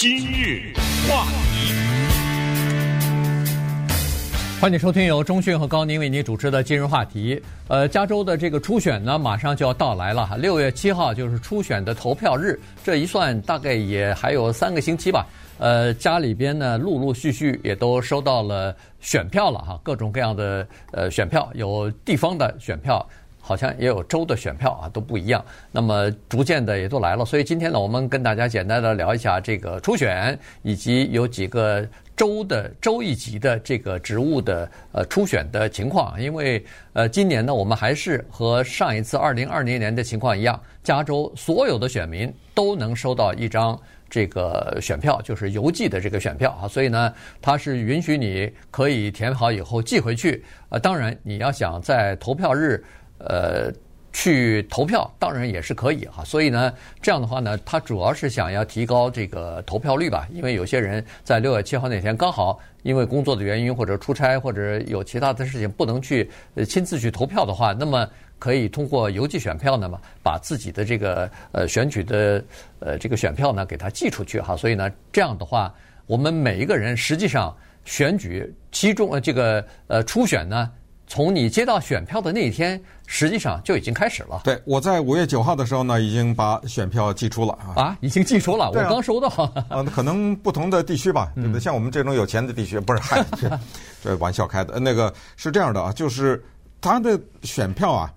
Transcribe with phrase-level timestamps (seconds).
[0.00, 0.72] 今日
[1.06, 1.74] 话题，
[4.58, 7.38] 欢迎收听由中讯和高宁为您主持的今日话题。
[7.68, 15.26] 呃，加州的这个初选呢，马上就要到来了哈，六月七号就是初选的投票日，这一算大概也还有三个星期吧。
[15.58, 23.06] 呃，家里边呢，陆陆续续也都收到了选票了哈，各种各样的呃选票，有地方的选票，
[23.40, 25.44] 好像也有州的选票啊，都不一样。
[25.72, 31.86] 那么逐渐的也都来了，所以今天呢，我们跟大家简单的聊一下这个初选，以及有几个
[32.16, 36.20] 州的州一级的这个职务的呃初选的情况。
[36.20, 43.78] 因为呃，今年呢，我们还是和上一次 二零二零年的情况一样，加州所有的选民都能收到一张。
[44.12, 50.44] 这个选票就是邮寄的这个选票啊，所以呢，它是允许你可以填好以后寄回去。
[50.68, 52.82] 呃，当然你要想在投票日，
[53.26, 53.72] 呃，
[54.12, 56.24] 去投票，当然也是可以哈。
[56.24, 66.30] 所以呢，这样的话呢，他主要是想要提高这个投票率吧，因为有些人在六月七号那天刚好因为工作的原因或者出差或者有其他的事情不能去
[66.66, 68.08] 亲自去投票的话，那么。
[68.40, 72.42] 可以通过邮寄选票呢嘛，把自己的这个呃选举的
[72.78, 75.70] 呃这个选票呢给他寄出去哈，所以呢这样的话，
[76.06, 80.70] 我们每一个人实际上选举其中呃这个呃初选呢，
[81.10, 84.42] 从你接到选票的那一天，实际上就已经开始了。
[84.44, 87.82] 对，我在五月九号的时候呢，已经把选票寄出了啊。
[87.82, 89.26] 啊，已经寄出了，啊、我刚收到。
[89.68, 91.60] 啊， 可能不同的地区吧，对不对？
[91.60, 93.24] 像我们这种有钱的地区，不是嗨，
[94.00, 94.78] 这玩笑开的。
[94.78, 96.40] 那个是这样的啊，就是
[96.80, 98.14] 他的选票啊。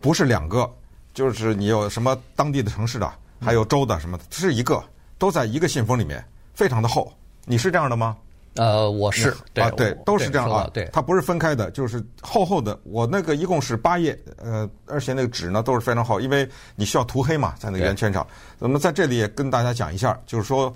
[0.00, 0.68] 不是两个，
[1.14, 3.10] 就是你有什么当地的城市的，
[3.40, 4.82] 还有州的什么的，是一个，
[5.16, 7.12] 都在一个信封里面，非常的厚。
[7.44, 8.16] 你是这样的吗？
[8.56, 10.68] 呃，我是啊，对，都是这样啊。
[10.72, 12.78] 对，它不是分开的，就是厚厚的。
[12.84, 18.26] 我那个一共是八页，呃，而且那个纸呢都是非常厚，因为你需要涂黑嘛，在那个圆圈上。
[18.58, 20.74] 那么在这里也跟大家讲一下，就是说，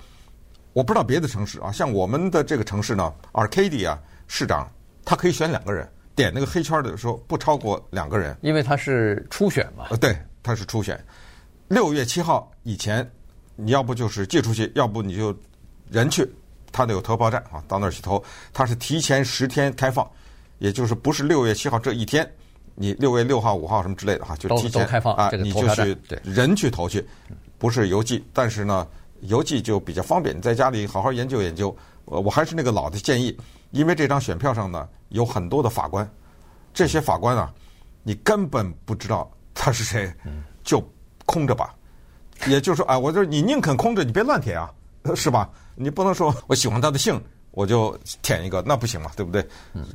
[0.73, 4.71] 我不知道别的城市啊，像我们的这个城市呢，Arcadia 市长
[5.05, 5.89] 他可以选两个人。
[6.17, 9.87] 点那个黑圈的时候不超过两个人，因为他是初选嘛。
[9.89, 11.03] 呃，对，他是初选。
[11.69, 13.09] 六月七号以前，
[13.57, 15.35] 你要不就是寄出去，要不你就
[15.89, 16.31] 人去，
[16.73, 18.23] 他那有投票站啊，到那儿去投。
[18.53, 20.09] 他是提前十天开放，
[20.59, 22.31] 也就是不是六月七号这一天，
[22.75, 27.07] 你六月六号、五号什么之类的哈，就提前开放啊，你就去人去投去，
[27.59, 28.25] 不是邮寄。
[28.33, 28.87] 但是呢，
[29.21, 31.77] 邮寄就比较方便，你在家里好好研究研究。
[32.05, 33.37] 我还是那个老的建议。
[33.71, 36.11] 因为这张选票上呢有很多的法官，
[36.75, 37.55] 这些法官啊，
[38.03, 40.13] 你根本不知道他是谁，
[40.65, 40.83] 就
[41.25, 41.73] 空着吧。
[42.49, 44.69] 也就是说，哎，我就是你宁肯空着，你别乱填啊，
[45.17, 45.49] 是吧？
[45.75, 49.47] 你不能说我喜欢他的姓，我就填一个，那不行嘛，对不对？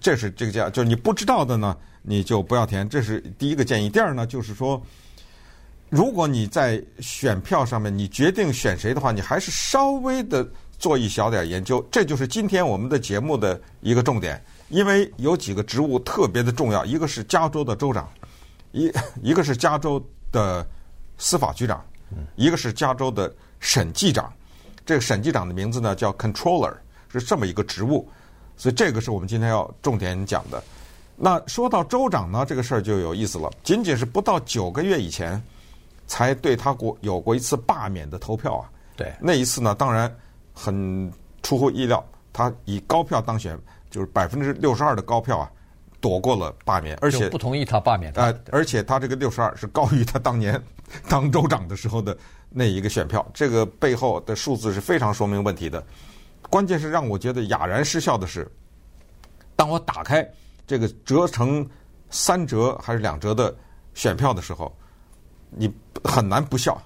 [0.02, 2.88] 这是这个叫，就是你不知道的呢，你就不要填。
[2.88, 3.90] 这是第一个建议。
[3.90, 4.82] 第二呢，就是说，
[5.90, 10.48] 如果你在选票上面你决定选谁的话，你还是稍微的。
[10.78, 14.44] 做一小点研究，这就是今天我们的节目的一个重点。
[14.68, 18.10] 因为有几个职务特别的重要，一个是加州的州长，
[18.74, 18.92] 一
[19.24, 20.68] 一个是加州的
[21.18, 21.82] 司法局长，
[22.36, 24.32] 一个是加州的审计长。
[24.86, 26.74] 这个审计长的名字呢叫 Controller，
[27.10, 28.08] 是这么一个职务。
[28.56, 30.64] 所以这个是我们今天要重点讲的。
[31.16, 33.52] 那说到州长呢，这个事儿就有意思了。
[33.64, 35.42] 仅仅是不到九个月以前，
[36.08, 38.70] 才对他过有过一次罢免的投票啊。
[38.96, 40.14] 对，那一次呢，当然。
[40.58, 41.12] 很
[41.44, 43.60] 出乎意料，他以高票当选，
[43.92, 45.52] 就是百分之六十二的高票啊，
[46.00, 48.22] 躲过了罢免，而且不同意他罢免他。
[48.22, 50.58] 呃，而且他这个六十二是高于他当年
[51.10, 52.18] 当州长的时候的
[52.50, 55.84] 那一个选票，这个背后的数字是非常说明问题的。
[56.50, 58.50] 关键是让我觉得哑然失笑的是，
[59.56, 60.28] 当我打开
[60.68, 61.68] 这个折成
[62.10, 63.56] 三折还是两折的
[63.94, 64.76] 选票的时候，
[65.50, 65.72] 你
[66.04, 66.82] 很难不笑，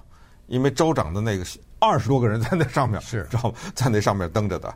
[0.46, 1.44] 因为州长的那个。
[1.82, 4.70] 二十多个人在那上面，是，知道吗在那上面登着的，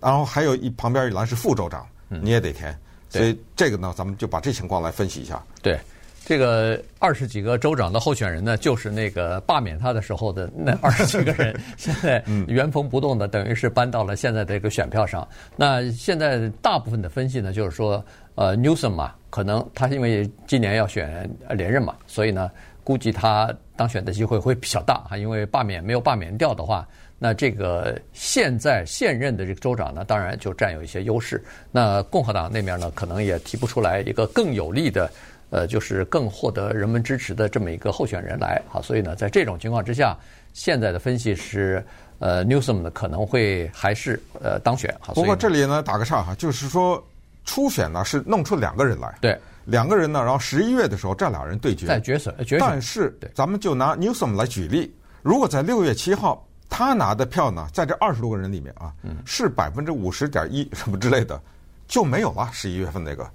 [0.00, 2.74] 然后还有一旁边一栏是副州长，你也得填，
[3.10, 5.44] 所以这个呢，咱们就把这情况来分析一下。
[5.60, 5.78] 对，
[6.28, 15.26] 这个二十几个州长的候选人呢，就是那个罢免他的时候的那二十几个人， 现在原封不动的，等于是搬到了现在的这个选票上。
[15.56, 18.04] 那现在大部分的分析呢，就是说，
[18.34, 22.50] 呃，Newsom 嘛，可能他因为今年要选连任嘛，所以呢。
[22.84, 26.88] 估计他当选的机会会比较大啊，因为罢免没有罢免掉的话，
[27.18, 31.44] 那这个现在现任的这个州长呢，当然就占有一些优势。
[31.70, 35.10] 那共和党那边呢，可能也提不出来一个更有利的，
[35.50, 38.60] 呃，就是更获得人们支持的这么一个候选人来。
[38.68, 40.16] 好，所以呢，在这种情况之下，
[40.52, 41.84] 现在的分析是，
[42.18, 44.94] 呃，Newsom 呢可能会还是呃当选。
[45.00, 47.02] 好，不过这里呢打个岔哈，就是说
[47.44, 49.14] 初选呢是弄出两个人来。
[49.20, 49.38] 对。
[49.64, 51.86] 两个人呢，然后十一月的时候，这俩人对决。
[51.86, 52.58] 在决选，决选。
[52.58, 54.90] 但是，咱们就拿 Newsom 来举例，
[55.20, 58.94] 如果在六月七号他拿的票呢，在这二十多个人里面啊，
[59.26, 61.38] 是百分之五十点一什么之类的，
[61.86, 62.48] 就没有了。
[62.50, 63.30] 十一月份那个，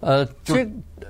[0.00, 0.68] 呃，这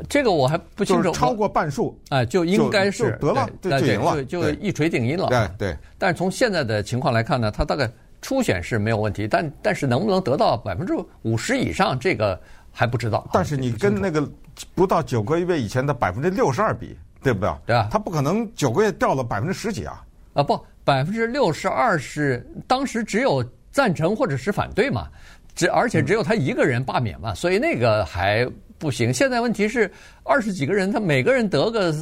[0.08, 5.28] 这个我还不清楚，超过半数，哎，就应该是得了，就赢了，就一锤定音了。
[5.28, 5.76] 对对。
[5.98, 7.90] 但是从现在的情况来看呢，他大概
[8.20, 10.92] 初选是没有问题，但但是能不能得到百分之
[11.22, 12.38] 五十以上，这个
[12.70, 13.28] 还不知道。
[13.32, 14.28] 但是你跟那个
[14.74, 17.50] 不到九个月以前的百分之六十二比，对不对？
[17.66, 20.04] 对啊，他不可能九个月掉了百分之十几啊。
[20.34, 20.58] 啊不。
[20.82, 25.06] 百分之六十二是当时只有赞成或者是反对嘛，
[25.54, 28.48] 只而且只有他一个人罢免嘛，所以那个还
[28.80, 29.14] 不行。
[29.14, 29.88] 现在问题是
[30.24, 31.94] 二十几个人，他每个人得个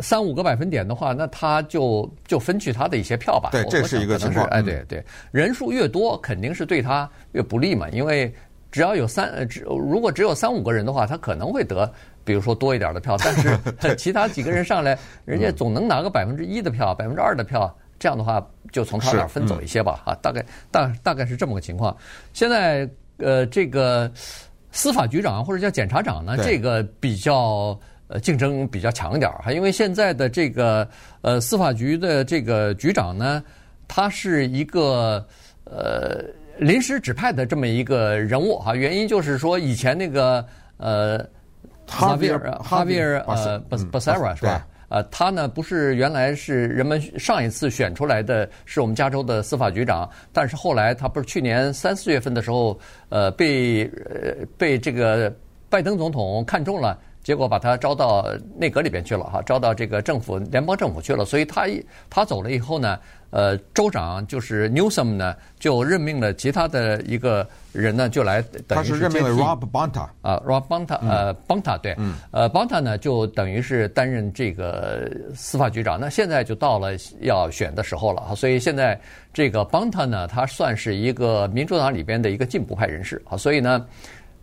[0.00, 3.48] 三五个百分点的话，那他就就分去他的一些票吧。
[3.52, 4.44] 对，这是一个情况。
[4.48, 8.30] 哎，对对，人数越多肯定是对他越不利嘛，因为
[8.70, 11.90] 只要有三呃，只如果只有三五个人的话，他可能会得。
[12.24, 17.76] 比如说多一点的票，但是其他几个人上来，人家总能拿个百分之一的票， 百分之二的票。
[17.98, 21.96] 这样的话，就从他那儿分走一些吧，啊，大概大大概是这么个情况。
[22.32, 24.08] 现在呃，这个
[24.72, 27.78] 司法局长或者叫检察长呢，这个比较
[28.08, 30.88] 呃竞争比较强一点哈，因为现在的这个
[31.20, 33.44] 呃司法局的这个局长呢，
[33.86, 35.24] 他是一个
[35.64, 36.24] 呃
[36.58, 40.44] 临时指派的这么一个人物哈，原因就是说以前那个
[40.78, 41.24] 呃
[41.86, 44.66] 哈维尔哈维尔呃巴巴塞尔是吧？
[44.92, 52.78] 呃，他呢不是原来是人们上一次选出来的是我们加州的司法局长，但是后来他不是去年三四月份的时候，
[53.08, 55.34] 呃，被呃被这个
[55.70, 56.98] 拜登总统看中了。
[57.22, 58.26] 结果把他招到
[58.56, 61.24] 内阁里边去了哈，招到这个政府联邦政府去了。
[61.24, 62.98] 所以他一他走了以后呢，
[63.30, 76.00] 呃，州长就是 Newsom 呢，就任命了其他的一个人呢，就来等于是，他是任命了 Rob Bonta 啊，Rob Bonta 呃，Bonta 对，嗯、呃，Bonta 呢就等于是担任这个司法局长。
[76.00, 76.90] 那现在就到了
[77.20, 79.00] 要选的时候了哈，所以现在
[79.32, 83.86] 这个 Bonta 呢，他算是一个民主党里边的一个进步派人士啊，所以呢。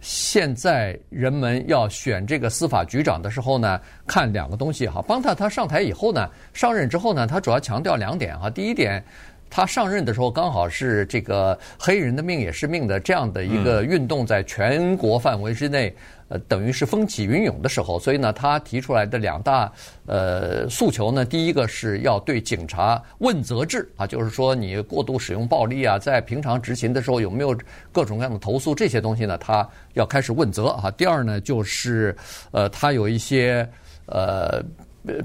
[0.01, 5.01] 现在人们要选这个司法局长的时候呢，看两个东西哈。
[5.01, 8.49] 邦塔他上台以后呢，上任之后呢，他主要强调两点哈。
[8.49, 9.03] 第一点。
[9.51, 15.91] 他上任的时候刚好是这个黑人的命也是命的这样的一个运动在全国范围之内，
[16.29, 19.71] 呃，等于是风起云涌的时候，所以呢，他提出来的两大
[20.05, 27.57] 呃诉求呢，第一个是要对警察问责制啊，就是说你过度使用暴力啊，在平常执勤的时候有没有
[27.91, 30.91] 各种各样的投诉这些东西呢，他要开始问责啊。
[30.91, 32.15] 第二呢，就是
[32.51, 33.67] 呃，他有一些
[34.05, 34.63] 呃，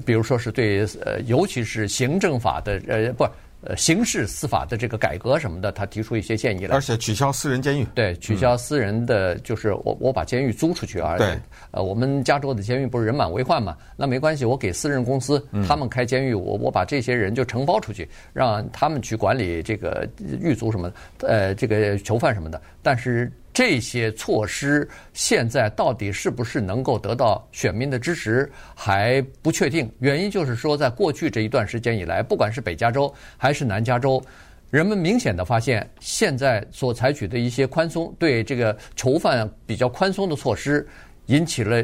[0.05, 3.25] 比如说是对呃，尤其是行政法的呃，不。
[3.65, 7.85] 呃，刑事司法的这个改革什么的，他提出一些建议来，而且取消私人监狱。
[7.95, 11.17] 对，取消私人的，嗯、就是我我把监狱租出去啊。
[11.17, 11.37] 对。
[11.71, 13.75] 呃，我们加州的监狱不是人满为患嘛？
[13.97, 20.07] 那没关系，我给私人公司，他们开监狱，我我把这些人就承包出去，让他们去管理这个
[20.39, 20.91] 狱卒什么，
[21.21, 22.61] 呃，这个囚犯什么的。
[22.81, 23.31] 但是。
[23.55, 29.89] 这些措施现在到底是不是能够得到选民的支持还不确定。
[29.99, 34.21] 原因就是说，在过去这一段时间以来，不管是北加州还是南加州，
[34.69, 40.85] 人们明显的发现，现在所采取的一些宽松对这个囚犯比较宽松的措施，
[41.27, 41.81] 引起了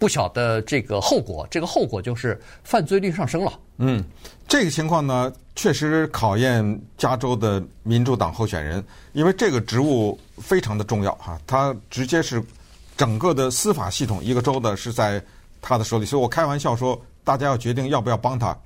[0.00, 1.46] 不小的这个后果。
[1.48, 3.52] 这个后果就是犯罪率上升了。
[3.76, 4.02] 嗯，
[4.48, 8.82] 这个情况呢，确实考验加州的民主党候选人，
[9.12, 12.42] 因为这个职务非常的重要哈，他直接是
[12.96, 15.22] 整个的司法系统一个州的是在
[15.62, 18.56] 他的手里，所以我开玩笑说，大家要决定要不要帮他，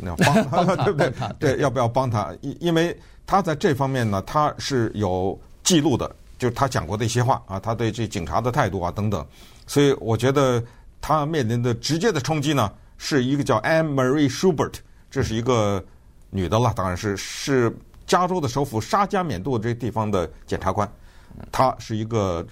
[0.00, 0.34] 要 帮
[0.66, 1.12] 他对不对？
[1.38, 2.32] 对，要不要帮他？
[2.40, 2.96] 因因为
[3.26, 9.26] 他在这方面呢，他是有记录的，就是他讲过的一些话啊，他对这警察的态度啊等等，
[9.66, 10.62] 所以我觉得
[11.00, 12.72] 他面临的直接的冲击呢。
[12.98, 14.72] 是一个叫 Anne Marie Schubert，
[15.10, 15.84] 这是一个
[16.30, 17.70] 女的了，当然是是
[18.06, 20.90] 加州的首府沙加缅度这地方的检察官，
[21.52, 22.42] 她是一个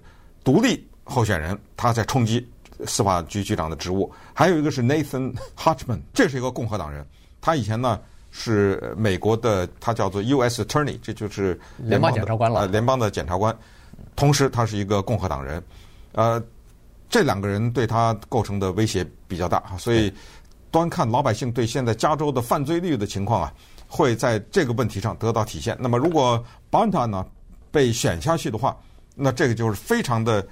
[0.45, 2.47] 独立候选人，她在冲击
[2.85, 4.13] 司法局局长的职务。
[4.35, 7.07] 还有一个是 Nathan Hutchman，这是一个共和党人，
[7.41, 7.99] 他以前呢
[8.37, 10.65] 是美国的，他叫做 U.S.
[10.65, 13.57] Attorney，这就是联邦检察官了，呃，联邦的检察官，
[14.17, 15.63] 同时他是一个共和党人，
[16.13, 16.43] 呃。
[17.11, 20.13] 这两个人对他构成的威胁比较大，所以
[20.73, 23.55] 端看老百姓对现在加州的犯罪率的情况啊，
[23.87, 25.77] 会在这个问题上得到体现。
[25.79, 27.25] 那么，如果 Bonta 呢
[27.71, 28.77] 被选下去的话，
[29.15, 30.45] 那这个就是非常的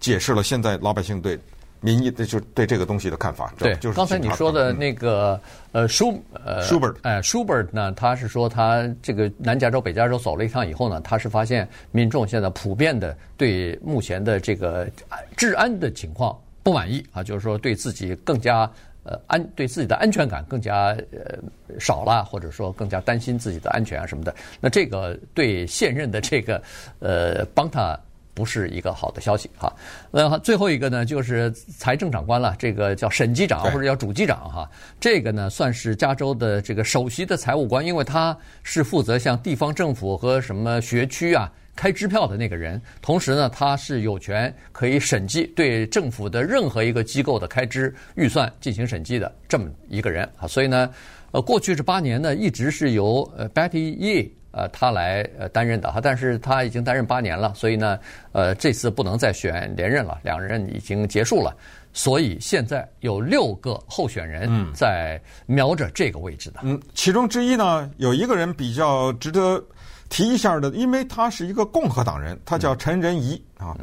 [0.00, 1.38] 解释了现在老百姓对。
[1.80, 5.40] 民意的就对这个东西的看法，对，就是刚才你说的那个
[5.72, 14.88] 呃舒呃 Schubert 哎 Schubert 呢，他是说他这个南加州北加州走了一趟以后呢，他是发现民众现在普遍的对目前的这个
[15.36, 18.70] 治安的情况不满意啊，就是说对自己更加
[19.04, 24.34] 呃安对自己的安全感更加呃少了，或者说更加担心自己的安全啊什么的。
[24.60, 26.60] 那这个对现任的这个
[27.00, 27.96] 呃帮他。
[28.36, 29.74] 不是一个好的消息哈。
[30.10, 34.70] 那最后一个呢，就是财政长官了，这个叫审计长或者叫主计长哈。
[35.00, 42.78] 这个呢，算是加州的这个首席的财务官，因为他是负责向地方政府和什么学区啊开支票的那个人。
[43.00, 50.46] 同时呢，他是有权可以审计对政府的任何一个机构的开支预算进行审计的这么一个人啊。
[50.46, 50.90] 所以呢，
[51.30, 54.28] 呃，过去这八年呢，一直是由呃 Betty Ye。
[54.52, 57.98] 呃，他来呃担任的哈，但是他已经担任八年了，所以呢，
[58.32, 61.54] 呃，这次不能再选连任了，两任已经结束了，
[61.92, 66.60] 所以现在有六个候选人在瞄着这个位置的。
[66.62, 69.62] 嗯，其中之一呢，有一个人比较值得
[70.08, 73.76] 提一下的，因为他是一个共和党人，他叫陈仁仪啊，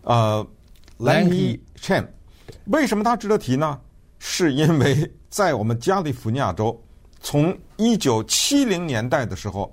[0.00, 0.46] 呃
[0.98, 2.06] ，Lanhee Chen。
[2.66, 3.78] 为什么他值得提呢？
[4.18, 6.82] 是因为在我们加利福尼亚州，
[7.20, 9.70] 从一九七零年代的时候。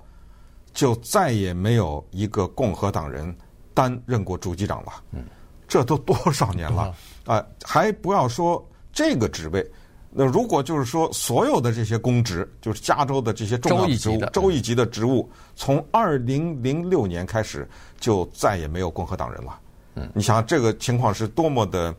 [0.72, 3.34] 就再也没有一个共和党人
[3.74, 4.92] 担任过主机长了。
[5.12, 5.24] 嗯，
[5.68, 7.44] 这都多少年了啊！
[7.62, 8.62] 还不要说
[8.92, 9.66] 这个职位，
[10.10, 19.58] 那如果就是说所有的这些公职，就是加州的这些重要的职务，州一级的职务，从二零零六年开始就再也没有共和党人了。
[19.94, 21.94] 嗯，你想这个情况是多么的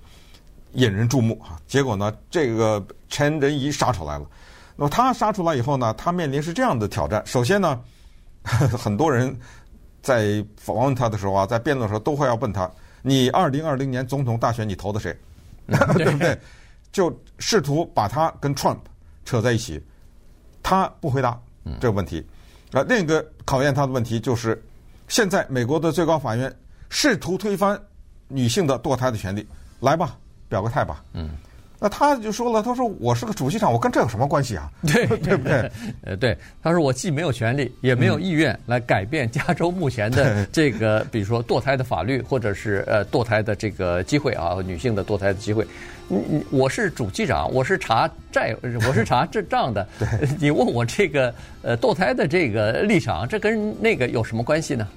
[0.74, 1.60] 引人注目啊！
[1.68, 4.26] 结果呢，这个陈仁仪杀出来了。
[4.76, 7.24] 那么他杀出来以后呢，他面临是这样的挑战。
[7.26, 7.80] 首先呢。
[8.78, 9.36] 很多人
[10.02, 12.70] 在访问他的时候啊，在辩论的时候都会要问他
[13.02, 15.16] ：“你二零二零年总统大选你投的谁？”
[15.68, 16.38] 对不对？
[16.92, 18.78] 就试图把他跟 Trump
[19.26, 19.82] 扯在一起。
[20.62, 21.40] 他不回答
[21.80, 22.26] 这个问题。
[22.72, 24.62] 啊，另一个考验他的问题就是，
[25.08, 26.54] 现在美国的最高法院
[26.90, 27.82] 试图推翻
[28.28, 29.48] 女性的堕胎的权利。
[29.80, 30.18] 来吧，
[30.50, 31.04] 表个态吧。
[31.14, 31.32] 嗯。
[31.84, 34.72] 那他就说了，他说我是个主机长，我跟这有什么关系啊？
[34.88, 35.70] 对 对不对？
[36.06, 45.68] 呃，对，他说我既没有权利，也没有意愿来改变加州目前的这个，比如说堕胎的法律，或者是呃堕胎的这个机会啊，女性的堕胎的机会。
[46.08, 48.56] 你你我是主机长，我是查债，
[48.88, 49.86] 我是查 这账的。
[50.40, 54.88] 你问我这个呃堕胎的这个立场，这跟那个有什么关系呢？